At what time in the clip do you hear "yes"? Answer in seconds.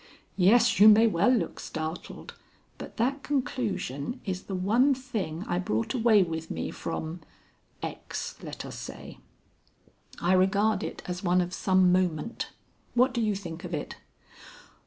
0.35-0.79